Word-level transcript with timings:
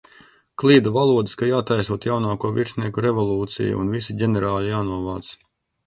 Klīda 0.61 0.93
valodas, 0.95 1.35
ka 1.41 1.49
jātaisot 1.51 2.09
jaunāko 2.11 2.53
virsnieku 2.57 3.07
revolūcija 3.09 3.79
un 3.85 3.97
visi 3.99 4.21
ģenerāļi 4.25 4.77
jānovāc. 4.77 5.35